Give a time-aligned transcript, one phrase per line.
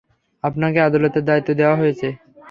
[0.43, 2.07] আপনাকে আদালতের দায়িত্ব দেওয়া হয়েছে।